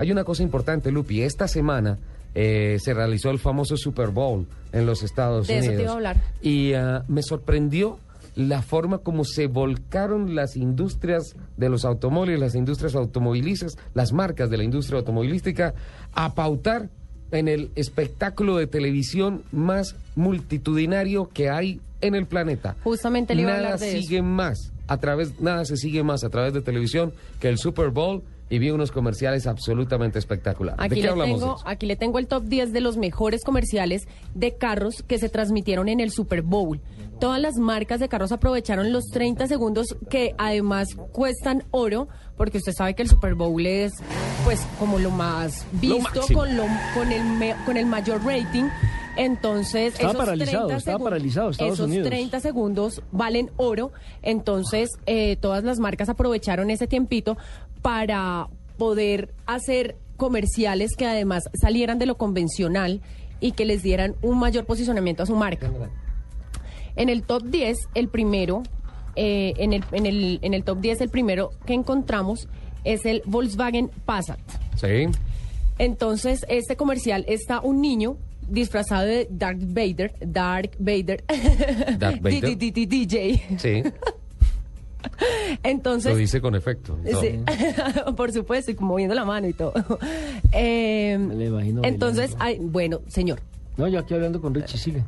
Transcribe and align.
Hay 0.00 0.10
una 0.10 0.24
cosa 0.24 0.42
importante, 0.42 0.90
Lupi. 0.90 1.20
Esta 1.20 1.46
semana 1.46 1.98
eh, 2.34 2.78
se 2.80 2.94
realizó 2.94 3.28
el 3.28 3.38
famoso 3.38 3.76
Super 3.76 4.08
Bowl 4.08 4.46
en 4.72 4.86
los 4.86 5.02
Estados 5.02 5.46
De 5.46 5.58
eso 5.58 5.66
Unidos. 5.66 5.76
te 5.76 5.82
iba 5.82 5.90
a 5.90 5.94
hablar. 5.94 6.16
Y 6.40 6.72
ah, 6.72 7.04
me 7.06 7.22
sorprendió 7.22 7.98
la 8.34 8.62
forma 8.62 8.98
como 8.98 9.24
se 9.24 9.46
volcaron 9.46 10.34
las 10.34 10.56
industrias 10.56 11.36
de 11.58 11.68
los 11.68 11.84
automóviles, 11.84 12.40
las 12.40 12.54
industrias 12.54 12.94
automovilísticas, 12.94 13.76
las 13.92 14.14
marcas 14.14 14.48
de 14.48 14.56
la 14.56 14.64
industria 14.64 15.00
automovilística, 15.00 15.74
a 16.14 16.34
pautar 16.34 16.88
en 17.30 17.48
el 17.48 17.70
espectáculo 17.74 18.56
de 18.56 18.66
televisión 18.66 19.42
más 19.52 19.96
multitudinario 20.16 21.28
que 21.28 21.50
hay 21.50 21.78
en 22.00 22.14
el 22.14 22.24
planeta. 22.24 22.74
Justamente 22.82 23.34
le 23.34 23.42
iba 23.42 23.50
a 23.50 23.56
nada 23.56 23.66
hablar 23.66 23.80
de 23.80 23.98
eso. 23.98 24.00
sigue 24.00 24.22
más 24.22 24.72
a 24.88 24.96
través, 24.96 25.38
nada 25.40 25.66
se 25.66 25.76
sigue 25.76 26.02
más 26.02 26.24
a 26.24 26.30
través 26.30 26.54
de 26.54 26.62
televisión 26.62 27.12
que 27.38 27.50
el 27.50 27.58
Super 27.58 27.90
Bowl 27.90 28.22
y 28.50 28.58
vi 28.58 28.70
unos 28.70 28.90
comerciales 28.90 29.46
absolutamente 29.46 30.18
espectaculares. 30.18 30.78
¿De 30.78 30.84
Aquí 30.84 30.94
qué 30.96 31.02
le, 31.02 31.08
hablamos? 31.08 31.40
tengo, 31.40 31.56
de 31.56 31.62
aquí 31.70 31.86
le 31.86 31.96
tengo 31.96 32.18
el 32.18 32.26
top 32.26 32.42
10 32.44 32.72
de 32.72 32.80
los 32.80 32.96
mejores 32.98 33.44
comerciales 33.44 34.06
de 34.34 34.56
carros 34.56 35.02
que 35.06 35.18
se 35.18 35.28
transmitieron 35.30 35.88
en 35.88 36.00
el 36.00 36.10
Super 36.10 36.42
Bowl. 36.42 36.80
Todas 37.20 37.40
las 37.40 37.56
marcas 37.56 38.00
de 38.00 38.08
carros 38.08 38.32
aprovecharon 38.32 38.92
los 38.92 39.04
30 39.12 39.46
segundos 39.46 39.96
que 40.08 40.34
además 40.38 40.88
cuestan 41.12 41.64
oro, 41.70 42.08
porque 42.36 42.58
usted 42.58 42.72
sabe 42.72 42.94
que 42.94 43.02
el 43.02 43.08
Super 43.08 43.34
Bowl 43.34 43.64
es 43.66 43.92
pues 44.44 44.60
como 44.78 44.98
lo 44.98 45.10
más 45.10 45.66
visto, 45.72 46.22
con, 46.34 46.56
lo, 46.56 46.64
con, 46.94 47.12
el, 47.12 47.22
me- 47.38 47.54
con 47.66 47.76
el 47.76 47.86
mayor 47.86 48.24
rating. 48.24 48.64
Entonces, 49.16 49.92
Estaba 49.94 50.12
esos 50.12 50.24
paralizado, 50.24 50.66
30 50.68 50.76
estaba 50.78 50.98
segun- 50.98 51.04
paralizado 51.04 51.50
Estados 51.50 51.74
esos 51.74 51.86
Unidos. 51.86 52.08
30 52.08 52.40
segundos 52.40 53.02
valen 53.12 53.50
oro. 53.58 53.92
Entonces, 54.22 54.88
eh, 55.06 55.36
todas 55.36 55.62
las 55.62 55.78
marcas 55.78 56.08
aprovecharon 56.08 56.70
ese 56.70 56.86
tiempito 56.86 57.36
para 57.82 58.48
poder 58.78 59.34
hacer 59.46 59.96
comerciales 60.16 60.96
que 60.96 61.06
además 61.06 61.44
salieran 61.60 61.98
de 61.98 62.06
lo 62.06 62.16
convencional 62.16 63.00
y 63.40 63.52
que 63.52 63.64
les 63.64 63.82
dieran 63.82 64.16
un 64.22 64.38
mayor 64.38 64.64
posicionamiento 64.66 65.22
a 65.22 65.26
su 65.26 65.34
marca. 65.36 65.70
En 66.96 67.08
el 67.08 67.22
top 67.22 67.44
10, 67.44 67.78
el 67.94 68.08
primero, 68.08 68.62
eh, 69.16 69.54
en, 69.56 69.72
el, 69.72 69.84
en, 69.92 70.06
el, 70.06 70.38
en 70.42 70.54
el 70.54 70.64
top 70.64 70.80
10, 70.80 71.00
el 71.00 71.08
primero 71.08 71.50
que 71.66 71.72
encontramos 71.74 72.48
es 72.84 73.06
el 73.06 73.22
Volkswagen 73.24 73.90
Passat. 74.04 74.38
Sí. 74.76 75.06
Entonces, 75.78 76.44
este 76.48 76.76
comercial 76.76 77.24
está 77.28 77.60
un 77.60 77.80
niño 77.80 78.16
disfrazado 78.48 79.06
de 79.06 79.26
Darth 79.30 79.62
Vader, 79.62 80.12
Darth 80.20 80.74
Vader, 80.78 81.24
Darth 81.98 82.20
Vader. 82.20 82.40
D- 82.40 82.56
D- 82.56 82.70
D- 82.72 82.86
DJ. 82.86 83.42
Sí, 83.58 83.82
Entonces, 85.62 86.12
lo 86.12 86.18
dice 86.18 86.40
con 86.40 86.54
efecto. 86.54 86.98
Sí, 87.20 87.40
por 88.16 88.32
supuesto, 88.32 88.70
y 88.70 88.76
moviendo 88.76 89.14
la 89.14 89.24
mano 89.24 89.48
y 89.48 89.52
todo. 89.52 89.72
Eh, 90.52 91.16
Me 91.18 91.34
la 91.36 91.44
imagino 91.44 91.82
entonces, 91.84 92.36
bueno, 92.60 93.00
señor. 93.06 93.40
No, 93.76 93.86
yo 93.88 94.00
aquí 94.00 94.12
hablando 94.14 94.40
con 94.42 94.52
Richie, 94.52 94.76
sigue. 94.76 95.04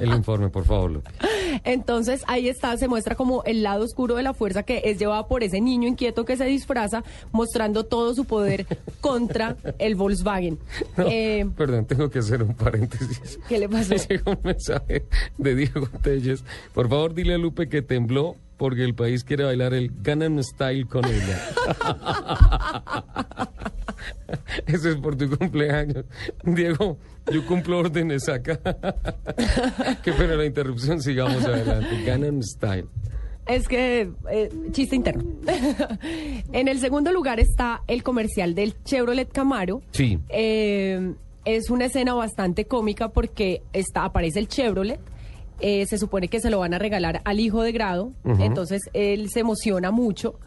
El 0.00 0.10
informe, 0.14 0.48
por 0.48 0.64
favor. 0.64 0.90
Lupi. 0.92 1.10
Entonces 1.64 2.22
ahí 2.26 2.48
está, 2.48 2.76
se 2.78 2.88
muestra 2.88 3.16
como 3.16 3.42
el 3.44 3.62
lado 3.62 3.84
oscuro 3.84 4.14
de 4.14 4.22
la 4.22 4.32
fuerza 4.32 4.62
que 4.62 4.80
es 4.84 4.98
llevada 4.98 5.26
por 5.26 5.42
ese 5.42 5.60
niño 5.60 5.88
inquieto 5.88 6.24
que 6.24 6.36
se 6.36 6.44
disfraza, 6.44 7.02
mostrando 7.32 7.84
todo 7.84 8.14
su 8.14 8.24
poder 8.24 8.66
contra 9.00 9.56
el 9.78 9.94
Volkswagen. 9.96 10.58
No, 10.96 11.04
Eh, 11.10 11.46
perdón, 11.56 11.84
tengo 11.86 12.08
que 12.08 12.20
hacer 12.20 12.42
un 12.42 12.54
paréntesis. 12.54 13.38
¿Qué 13.48 13.58
le 13.58 13.68
pasó? 13.68 13.90
Me 13.90 13.98
llegó 13.98 14.30
un 14.30 14.40
mensaje 14.42 15.04
de 15.36 15.54
Diego 15.54 15.88
Telles. 16.02 16.44
Por 16.72 16.88
favor, 16.88 17.12
dile 17.14 17.34
a 17.34 17.38
Lupe 17.38 17.68
que 17.68 17.82
tembló 17.82 18.36
porque 18.58 18.84
el 18.84 18.94
país 18.94 19.24
quiere 19.24 19.44
bailar 19.44 19.72
el 19.72 19.90
Gangnam 20.02 20.42
Style 20.42 20.86
con 20.86 21.04
ella. 21.06 21.40
Eso 24.66 24.90
es 24.90 24.96
por 24.96 25.16
tu 25.16 25.34
cumpleaños. 25.34 26.04
Diego, 26.42 26.98
yo 27.32 27.46
cumplo 27.46 27.78
órdenes 27.78 28.28
acá. 28.28 28.58
Qué 30.02 30.12
pena 30.12 30.34
la 30.34 30.44
interrupción, 30.44 31.00
sigamos 31.00 31.42
adelante. 31.44 32.02
Gangnam 32.04 32.42
Style. 32.42 32.86
Es 33.46 33.66
que, 33.66 34.10
eh, 34.30 34.50
chiste 34.72 34.94
interno. 34.94 35.24
en 36.52 36.68
el 36.68 36.80
segundo 36.80 37.12
lugar 37.12 37.40
está 37.40 37.82
el 37.86 38.02
comercial 38.02 38.54
del 38.54 38.74
Chevrolet 38.84 39.32
Camaro. 39.32 39.80
Sí. 39.92 40.18
Eh, 40.28 41.14
es 41.46 41.70
una 41.70 41.86
escena 41.86 42.12
bastante 42.12 42.66
cómica 42.66 43.08
porque 43.08 43.62
está, 43.72 44.04
aparece 44.04 44.38
el 44.40 44.48
Chevrolet. 44.48 45.00
Eh, 45.60 45.86
se 45.86 45.98
supone 45.98 46.28
que 46.28 46.40
se 46.40 46.50
lo 46.50 46.60
van 46.60 46.74
a 46.74 46.78
regalar 46.78 47.20
al 47.24 47.40
hijo 47.40 47.62
de 47.62 47.72
grado. 47.72 48.12
Entonces 48.24 48.82
él 48.92 49.28
se 49.30 49.40
emociona 49.40 49.90
mucho. 49.90 50.38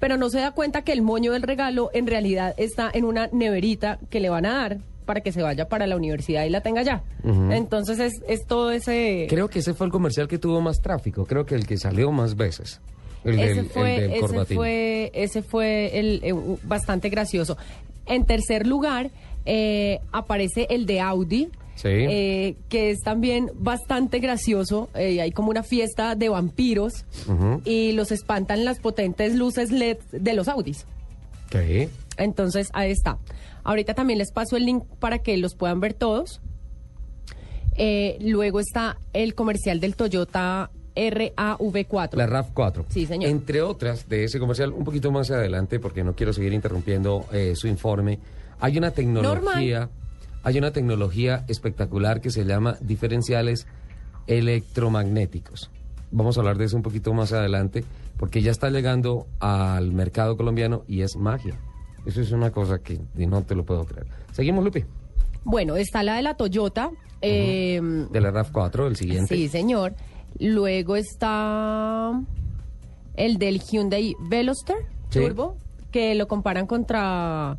Pero 0.00 0.16
no 0.16 0.28
se 0.28 0.38
da 0.40 0.50
cuenta 0.50 0.82
que 0.82 0.92
el 0.92 1.02
moño 1.02 1.32
del 1.32 1.42
regalo 1.42 1.90
en 1.94 2.06
realidad 2.06 2.54
está 2.56 2.90
en 2.92 3.04
una 3.04 3.28
neverita 3.32 3.98
que 4.10 4.20
le 4.20 4.28
van 4.28 4.44
a 4.44 4.54
dar 4.54 4.78
para 5.06 5.20
que 5.20 5.32
se 5.32 5.42
vaya 5.42 5.68
para 5.68 5.86
la 5.86 5.96
universidad 5.96 6.44
y 6.44 6.50
la 6.50 6.62
tenga 6.62 6.82
ya. 6.82 7.02
Entonces 7.24 7.98
es, 7.98 8.12
es 8.26 8.46
todo 8.46 8.70
ese... 8.70 9.26
Creo 9.28 9.48
que 9.48 9.60
ese 9.60 9.74
fue 9.74 9.86
el 9.86 9.92
comercial 9.92 10.28
que 10.28 10.38
tuvo 10.38 10.60
más 10.60 10.80
tráfico. 10.80 11.24
Creo 11.26 11.46
que 11.46 11.54
el 11.54 11.66
que 11.66 11.76
salió 11.76 12.10
más 12.10 12.36
veces. 12.36 12.80
El 13.24 13.38
ese 13.38 13.48
del, 13.48 13.58
el 13.58 13.66
fue, 13.70 14.00
del 14.00 14.12
ese 14.12 14.54
fue, 14.54 15.10
ese 15.14 15.42
fue 15.42 15.98
el, 15.98 16.20
eh, 16.22 16.34
bastante 16.64 17.08
gracioso. 17.08 17.56
En 18.06 18.24
tercer 18.24 18.66
lugar 18.66 19.10
eh, 19.46 20.00
aparece 20.12 20.66
el 20.70 20.86
de 20.86 21.00
Audi. 21.00 21.48
Sí. 21.76 21.88
eh, 21.88 22.56
que 22.68 22.90
es 22.90 23.00
también 23.00 23.50
bastante 23.54 24.18
gracioso. 24.20 24.88
eh, 24.94 25.20
hay 25.20 25.32
como 25.32 25.50
una 25.50 25.62
fiesta 25.62 26.14
de 26.14 26.28
vampiros 26.28 27.04
y 27.64 27.92
los 27.92 28.10
espantan 28.12 28.64
las 28.64 28.78
potentes 28.78 29.34
luces 29.34 29.70
LED 29.70 29.98
de 30.12 30.34
los 30.34 30.48
Audis. 30.48 30.86
¿Qué? 31.50 31.88
Entonces, 32.16 32.68
ahí 32.72 32.90
está. 32.90 33.18
Ahorita 33.64 33.94
también 33.94 34.18
les 34.18 34.30
paso 34.32 34.56
el 34.56 34.64
link 34.66 34.84
para 34.98 35.18
que 35.18 35.36
los 35.36 35.54
puedan 35.54 35.80
ver 35.80 35.94
todos. 35.94 36.40
Eh, 37.76 38.18
luego 38.20 38.60
está 38.60 38.98
el 39.12 39.34
comercial 39.34 39.80
del 39.80 39.96
Toyota 39.96 40.70
RAV4. 40.94 42.14
La 42.16 42.26
RAV4. 42.28 42.84
Sí, 42.88 43.06
señor. 43.06 43.30
Entre 43.30 43.62
otras 43.62 44.08
de 44.08 44.24
ese 44.24 44.38
comercial, 44.38 44.72
un 44.72 44.84
poquito 44.84 45.10
más 45.10 45.30
adelante, 45.30 45.80
porque 45.80 46.04
no 46.04 46.14
quiero 46.14 46.32
seguir 46.32 46.52
interrumpiendo 46.52 47.26
eh, 47.32 47.54
su 47.56 47.66
informe, 47.66 48.20
hay 48.60 48.78
una 48.78 48.92
tecnología, 48.92 49.88
hay 50.44 50.58
una 50.58 50.70
tecnología 50.72 51.44
espectacular 51.48 52.20
que 52.20 52.30
se 52.30 52.44
llama 52.44 52.76
diferenciales 52.80 53.66
electromagnéticos. 54.26 55.70
Vamos 56.10 56.36
a 56.36 56.40
hablar 56.40 56.56
de 56.58 56.66
eso 56.66 56.76
un 56.76 56.82
poquito 56.82 57.12
más 57.12 57.32
adelante, 57.32 57.84
porque 58.16 58.40
ya 58.42 58.50
está 58.52 58.70
llegando 58.70 59.26
al 59.40 59.92
mercado 59.92 60.36
colombiano 60.36 60.84
y 60.86 61.02
es 61.02 61.16
magia. 61.16 61.56
Eso 62.06 62.20
es 62.20 62.30
una 62.30 62.50
cosa 62.50 62.78
que 62.78 63.00
no 63.16 63.42
te 63.42 63.54
lo 63.54 63.64
puedo 63.64 63.84
creer. 63.84 64.06
Seguimos, 64.32 64.64
Lupi. 64.64 64.84
Bueno, 65.44 65.76
está 65.76 66.02
la 66.02 66.16
de 66.16 66.22
la 66.22 66.34
Toyota. 66.36 66.90
eh, 67.20 67.80
De 68.10 68.20
la 68.20 68.30
RAV4, 68.30 68.86
el 68.86 68.96
siguiente. 68.96 69.34
sí, 69.34 69.48
señor. 69.48 69.94
Luego 70.38 70.96
está 70.96 72.12
el 73.14 73.38
del 73.38 73.60
Hyundai 73.60 74.14
Veloster 74.28 74.76
Sí. 75.10 75.20
Turbo, 75.20 75.56
que 75.90 76.14
lo 76.14 76.26
comparan 76.28 76.66
contra 76.66 77.56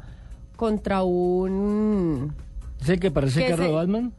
contra 0.56 1.04
un 1.04 2.34
¿Es 2.82 2.90
el 2.90 3.00
que 3.00 3.12
parece 3.12 3.42
¿Qué 3.44 3.50
carro 3.52 3.64
es 3.64 3.70
de 3.70 3.70
el- 3.70 3.76
Batman? 3.76 4.14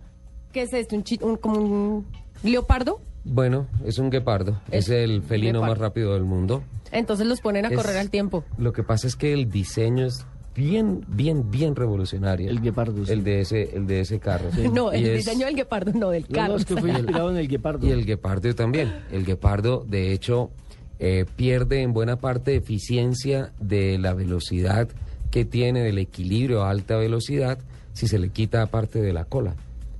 ¿qué 0.52 0.62
es 0.62 0.72
esto? 0.72 0.96
Un, 0.96 1.04
chi- 1.04 1.18
un- 1.22 1.36
como 1.36 1.60
un 1.60 2.06
leopardo. 2.42 3.00
Bueno, 3.24 3.66
es 3.84 3.98
un 3.98 4.08
guepardo. 4.10 4.60
Es, 4.70 4.88
Es 4.88 4.90
el 4.90 5.22
felino 5.22 5.58
guepardo. 5.60 5.72
más 5.74 5.78
rápido 5.78 6.14
del 6.14 6.24
mundo. 6.24 6.62
Entonces 6.92 7.26
los 7.26 7.40
ponen 7.40 7.64
a 7.66 7.68
Es- 7.68 7.76
correr 7.76 7.96
al 7.98 8.10
tiempo. 8.10 8.44
Lo 8.58 8.72
que 8.72 8.82
pasa 8.82 9.06
es 9.06 9.16
que 9.16 9.32
el 9.32 9.50
diseño 9.50 10.06
es 10.06 10.24
bien, 10.54 11.04
bien, 11.08 11.50
bien 11.50 11.76
revolucionario. 11.76 12.48
El 12.48 12.60
guepardo, 12.60 13.04
sí. 13.04 13.12
El 13.12 13.24
de 13.24 13.40
ese, 13.40 13.76
el 13.76 13.86
de 13.86 14.00
ese 14.00 14.18
carro. 14.20 14.48
No, 14.72 14.94
Y 14.94 14.98
el 14.98 15.06
es- 15.10 15.26
diseño 15.26 15.46
del 15.46 15.56
guepardo, 15.56 15.92
no 15.92 16.10
del 16.10 16.26
carro. 16.26 16.52
no, 16.54 16.56
es 16.58 16.64
que 16.64 16.76
fue 16.76 16.90
inspirado 16.92 17.30
en 17.30 17.36
el 17.36 17.48
guepardo. 17.48 17.86
Y 17.86 17.90
el 17.90 18.06
guepardo 18.06 18.54
también. 18.54 18.92
El 19.12 19.24
guepardo, 19.26 19.84
de 19.86 20.12
hecho, 20.12 20.50
eh, 20.98 21.26
pierde 21.36 21.82
en 21.82 21.92
buena 21.92 22.16
parte 22.16 22.54
eficiencia 22.54 23.52
de 23.60 23.98
la 23.98 24.14
velocidad 24.14 24.88
que 25.30 25.44
tiene, 25.44 25.82
del 25.82 25.98
equilibrio 25.98 26.62
a 26.62 26.70
alta 26.70 26.96
velocidad, 26.96 27.58
si 27.96 28.06
se 28.08 28.18
le 28.18 28.28
quita 28.28 28.66
parte 28.66 29.00
de 29.00 29.14
la 29.14 29.24
cola. 29.24 29.54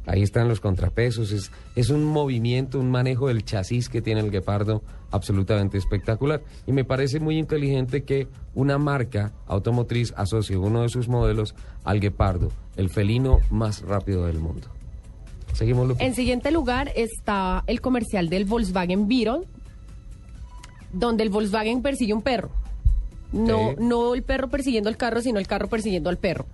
Ahí 0.04 0.22
están 0.22 0.48
los 0.48 0.60
contrapesos, 0.60 1.32
es, 1.32 1.50
es 1.74 1.88
un 1.90 2.04
movimiento, 2.04 2.78
un 2.78 2.90
manejo 2.90 3.28
del 3.28 3.42
chasis 3.42 3.88
que 3.88 4.02
tiene 4.02 4.20
el 4.20 4.30
guepardo 4.30 4.82
absolutamente 5.10 5.78
espectacular. 5.78 6.42
Y 6.66 6.72
me 6.72 6.84
parece 6.84 7.18
muy 7.20 7.38
inteligente 7.38 8.04
que 8.04 8.28
una 8.54 8.76
marca 8.78 9.32
automotriz 9.46 10.12
asocie 10.16 10.56
uno 10.58 10.82
de 10.82 10.90
sus 10.90 11.08
modelos 11.08 11.54
al 11.84 12.00
guepardo, 12.00 12.52
el 12.76 12.90
felino 12.90 13.40
más 13.50 13.80
rápido 13.80 14.26
del 14.26 14.38
mundo. 14.38 14.68
Seguimos, 15.54 15.88
Lupe. 15.88 16.04
En 16.04 16.14
siguiente 16.14 16.50
lugar 16.50 16.92
está 16.94 17.64
el 17.66 17.80
comercial 17.80 18.28
del 18.28 18.44
Volkswagen 18.44 19.08
Beetle, 19.08 19.40
donde 20.92 21.22
el 21.24 21.30
Volkswagen 21.30 21.82
persigue 21.82 22.12
un 22.12 22.22
perro. 22.22 22.50
No, 23.32 23.70
Sí. 23.70 23.76
no 23.80 24.14
el 24.14 24.22
perro 24.22 24.48
persiguiendo 24.48 24.88
el 24.88 24.96
carro, 24.96 25.20
sino 25.20 25.38
el 25.38 25.46
carro 25.46 25.66
persiguiendo 25.68 26.10
al 26.10 26.18
perro. 26.18 26.46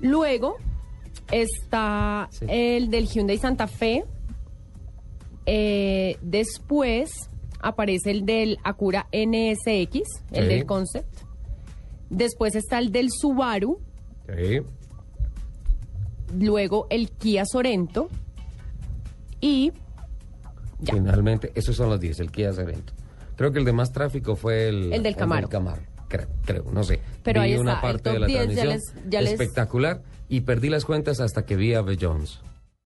Luego 0.00 0.56
está 1.30 2.28
Sí. 2.30 2.46
el 2.48 2.90
del 2.90 3.06
Hyundai 3.06 3.38
Santa 3.38 3.66
Fe. 3.66 4.04
Eh, 5.46 6.18
después 6.22 7.10
aparece 7.60 8.10
el 8.10 8.26
del 8.26 8.58
Acura 8.64 9.06
NSX, 9.12 10.00
el 10.32 10.48
del 10.48 10.66
Concept. 10.66 11.20
Después 12.10 12.54
está 12.54 12.78
el 12.78 12.92
del 12.92 13.10
Subaru. 13.10 13.78
Sí. 14.26 14.60
Luego 16.38 16.86
el 16.90 17.10
Kia 17.10 17.44
Sorento. 17.44 18.08
Y 19.40 19.72
ya. 20.80 20.94
Finalmente, 20.94 21.52
esos 21.54 21.76
son 21.76 21.88
los 21.90 22.00
10, 22.00 22.20
el 22.20 22.30
Kia 22.30 22.52
Sorento. 22.52 22.92
Creo 23.36 23.52
que 23.52 23.58
el 23.58 23.64
de 23.64 23.72
más 23.72 23.92
tráfico 23.92 24.34
fue 24.34 24.68
el, 24.68 24.92
El 24.92 25.02
del 25.02 25.14
Camaro. 25.14 25.48
Camaro, 25.48 25.82
creo, 26.08 26.26
creo, 26.44 26.64
no 26.72 26.82
sé. 26.84 27.00
Pero 27.22 27.40
vi 27.42 27.52
ahí 27.52 27.56
una 27.58 27.74
está, 27.74 27.86
el 27.88 27.92
parte 27.92 28.02
top 28.04 28.12
de 28.14 28.18
la 28.20 28.26
10 28.26 28.38
ya 28.38 28.44
transmisión 28.64 28.68
les- 29.02 29.10
ya 29.10 29.20
les- 29.20 29.32
espectacular 29.32 30.02
y 30.28 30.40
perdí 30.42 30.68
las 30.70 30.84
cuentas 30.84 31.20
hasta 31.20 31.44
que 31.44 31.56
vi 31.56 31.74
a 31.74 31.82
B. 31.82 31.96
Jones. 32.00 32.40